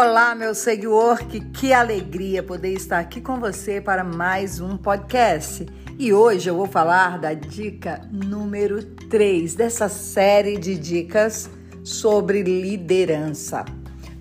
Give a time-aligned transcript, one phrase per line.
[0.00, 5.66] Olá, meu seguidor, que, que alegria poder estar aqui com você para mais um podcast.
[5.98, 11.50] E hoje eu vou falar da dica número 3 dessa série de dicas
[11.82, 13.64] sobre liderança.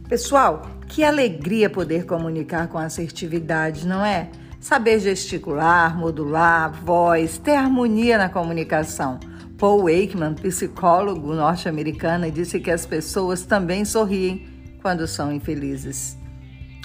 [0.10, 4.32] Pessoal, que alegria poder comunicar com assertividade, não é?
[4.60, 9.20] Saber gesticular, modular, voz, ter harmonia na comunicação.
[9.60, 16.18] Paul Wakeman, psicólogo norte-americano, disse que as pessoas também sorriem quando são infelizes.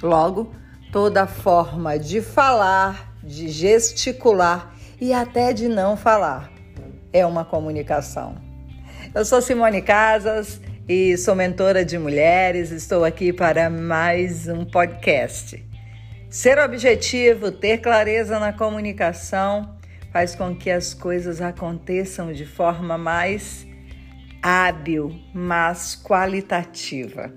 [0.02, 0.54] Logo,
[0.90, 6.52] toda forma de falar, de gesticular e até de não falar
[7.12, 8.34] é uma comunicação.
[9.14, 12.70] Eu sou Simone Casas e sou mentora de mulheres.
[12.70, 15.62] Estou aqui para mais um podcast.
[16.30, 19.76] Ser objetivo, ter clareza na comunicação
[20.10, 23.66] faz com que as coisas aconteçam de forma mais
[24.42, 27.32] hábil, mas qualitativa.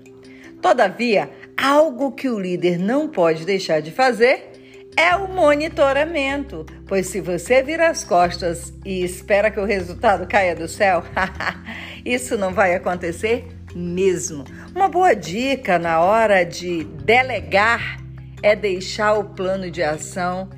[0.60, 4.52] Todavia, algo que o líder não pode deixar de fazer
[4.96, 10.56] é o monitoramento, pois se você vira as costas e espera que o resultado caia
[10.56, 11.04] do céu,
[12.04, 14.44] isso não vai acontecer mesmo.
[14.74, 18.02] Uma boa dica na hora de delegar
[18.42, 20.48] é deixar o plano de ação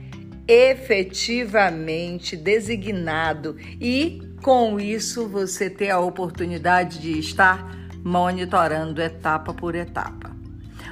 [0.46, 10.36] efetivamente designado e com isso você ter a oportunidade de estar monitorando etapa por etapa.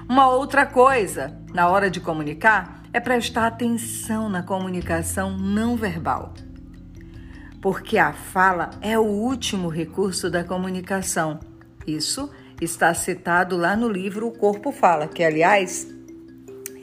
[0.09, 6.33] Uma outra coisa na hora de comunicar é prestar atenção na comunicação não verbal.
[7.61, 11.41] Porque a fala é o último recurso da comunicação.
[11.87, 15.87] Isso está citado lá no livro O Corpo Fala, que, aliás,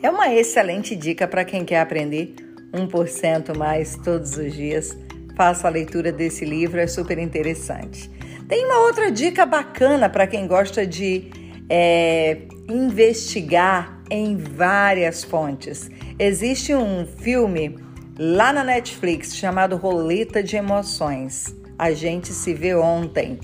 [0.02, 2.36] é uma excelente dica para quem quer aprender
[2.74, 4.98] 1% mais todos os dias.
[5.36, 8.12] Faça a leitura desse livro, é super interessante.
[8.54, 11.32] Tem uma outra dica bacana para quem gosta de
[11.68, 12.38] é,
[12.70, 15.90] investigar em várias fontes.
[16.20, 17.80] Existe um filme
[18.16, 21.48] lá na Netflix chamado Roleta de Emoções.
[21.80, 23.40] A gente se vê ontem.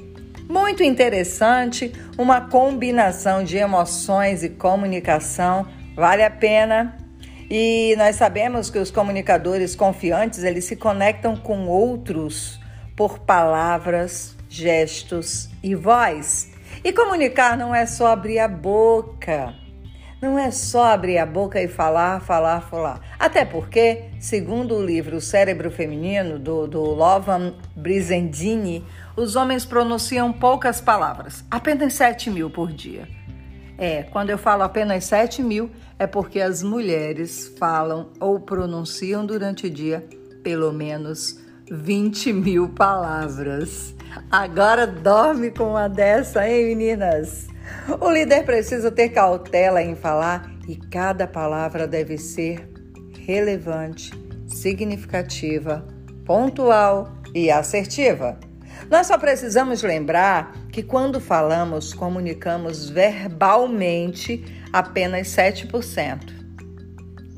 [0.48, 5.66] Muito interessante, uma combinação de emoções e comunicação.
[5.96, 6.96] Vale a pena.
[7.50, 12.60] E nós sabemos que os comunicadores confiantes, eles se conectam com outros
[12.96, 16.52] por palavras, gestos e voz.
[16.84, 19.54] E comunicar não é só abrir a boca.
[20.22, 23.00] Não é só abrir a boca e falar, falar, falar.
[23.18, 30.82] Até porque, segundo o livro Cérebro Feminino, do, do Lovan Brizendini, os homens pronunciam poucas
[30.82, 33.08] palavras, apenas 7 mil por dia.
[33.78, 39.68] É, quando eu falo apenas 7 mil, é porque as mulheres falam ou pronunciam durante
[39.68, 40.06] o dia
[40.44, 41.40] pelo menos
[41.72, 43.94] 20 mil palavras.
[44.32, 47.48] Agora dorme com uma dessa, hein, meninas?
[48.00, 52.68] O líder precisa ter cautela em falar e cada palavra deve ser
[53.20, 54.12] relevante,
[54.48, 55.86] significativa,
[56.26, 58.40] pontual e assertiva.
[58.90, 64.44] Nós só precisamos lembrar que quando falamos, comunicamos verbalmente
[64.74, 66.34] apenas 7%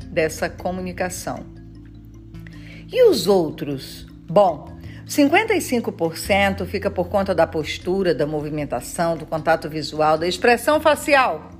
[0.07, 1.45] dessa comunicação.
[2.89, 4.69] E os outros Bom,
[5.05, 11.51] 55% fica por conta da postura, da movimentação, do contato visual, da expressão facial.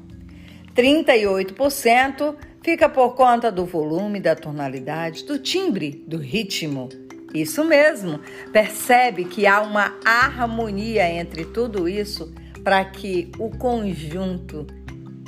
[0.74, 2.34] 38%
[2.64, 6.88] fica por conta do volume, da tonalidade, do timbre, do ritmo.
[7.34, 8.22] Isso mesmo.
[8.54, 12.34] Percebe que há uma harmonia entre tudo isso
[12.64, 14.66] para que o conjunto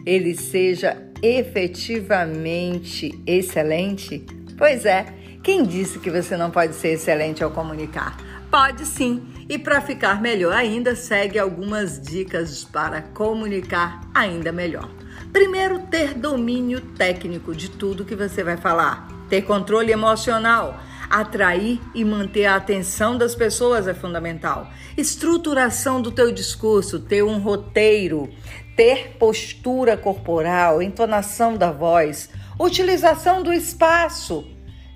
[0.05, 4.25] ele seja efetivamente excelente?
[4.57, 8.15] Pois é, quem disse que você não pode ser excelente ao comunicar?
[8.49, 9.27] Pode sim.
[9.49, 14.89] E para ficar melhor ainda, segue algumas dicas para comunicar ainda melhor.
[15.33, 19.05] Primeiro, ter domínio técnico de tudo que você vai falar.
[19.27, 20.79] Ter controle emocional.
[21.09, 24.69] Atrair e manter a atenção das pessoas é fundamental.
[24.95, 28.29] Estruturação do teu discurso, ter um roteiro,
[28.77, 34.47] ter postura corporal, entonação da voz, utilização do espaço,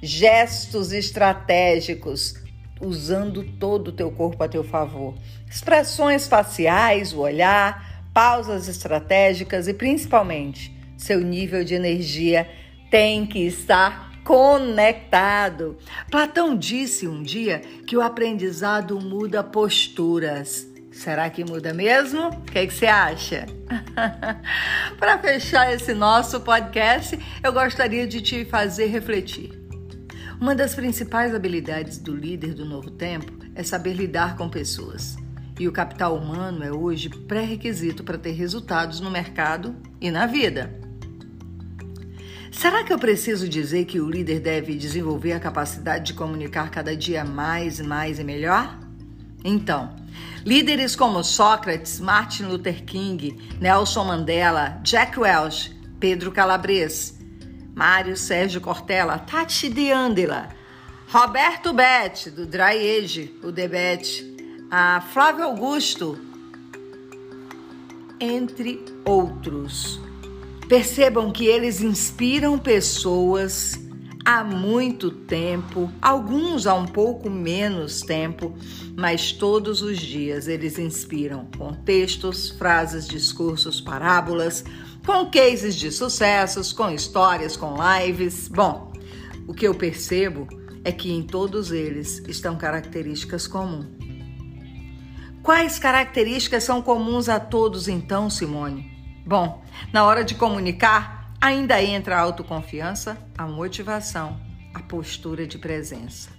[0.01, 2.35] gestos estratégicos,
[2.79, 5.15] usando todo o teu corpo a teu favor.
[5.49, 12.49] Expressões faciais, o olhar, pausas estratégicas e principalmente seu nível de energia
[12.89, 15.77] tem que estar conectado.
[16.11, 20.67] Platão disse um dia que o aprendizado muda posturas.
[20.91, 22.29] Será que muda mesmo?
[22.29, 23.45] O que, é que você acha?
[24.97, 29.56] Para fechar esse nosso podcast, eu gostaria de te fazer refletir.
[30.39, 35.18] Uma das principais habilidades do líder do novo tempo é saber lidar com pessoas.
[35.60, 40.72] E o capital humano é hoje pré-requisito para ter resultados no mercado e na vida.
[42.51, 46.95] Será que eu preciso dizer que o líder deve desenvolver a capacidade de comunicar cada
[46.95, 48.80] dia mais, mais e melhor?
[49.44, 49.95] Então,
[50.45, 57.17] líderes como Sócrates, Martin Luther King, Nelson Mandela, Jack Welch, Pedro Calabres,
[57.77, 60.50] Mário Sérgio Cortella, Tati de Andela,
[61.09, 64.25] Roberto Bet, do Dry Age, o Debete,
[64.71, 66.18] a Flávio Augusto,
[68.19, 70.01] entre outros.
[70.68, 73.80] Percebam que eles inspiram pessoas
[74.25, 78.56] há muito tempo, alguns há um pouco menos tempo,
[78.97, 84.65] mas todos os dias eles inspiram com textos, frases, discursos, parábolas,
[85.07, 88.50] com cases de sucessos, com histórias, com lives.
[88.50, 88.92] Bom,
[89.48, 90.45] o que eu percebo
[90.83, 93.88] é que em todos eles estão características comuns.
[95.42, 98.92] Quais características são comuns a todos então, Simone?
[99.25, 99.63] Bom,
[99.94, 104.38] na hora de comunicar, ainda entra a autoconfiança, a motivação,
[104.74, 106.31] a postura de presença.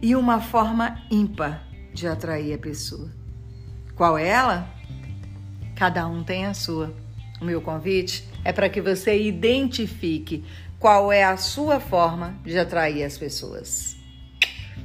[0.00, 3.10] E uma forma ímpar de atrair a pessoa.
[3.94, 4.66] Qual é ela?
[5.76, 7.09] Cada um tem a sua.
[7.40, 10.44] O meu convite é para que você identifique
[10.78, 13.96] qual é a sua forma de atrair as pessoas.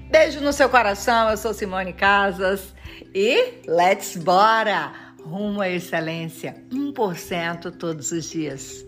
[0.10, 2.74] Beijo no seu coração, eu sou Simone Casas
[3.14, 4.94] e let's bora!
[5.24, 8.86] Rumo à excelência, 1% todos os dias.